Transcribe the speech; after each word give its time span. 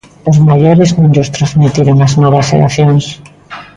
Os 0.29 0.37
maiores 0.47 0.89
non 0.97 1.11
llos 1.13 1.31
transmitiron 1.35 1.97
á 2.05 2.07
novas 2.23 2.47
xeracións. 2.49 3.05